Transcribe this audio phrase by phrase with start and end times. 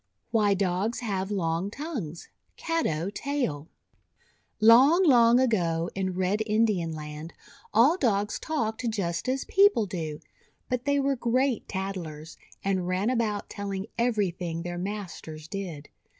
[0.31, 3.67] WHY DOGS HAVE LONG TONGUES Caddo Tale
[4.59, 7.33] LONG, long ago in Red Indian Land,
[7.71, 10.19] all Dogs talked just as people do.
[10.69, 15.87] But they were great tattlers, and ran about telling everything their masters did.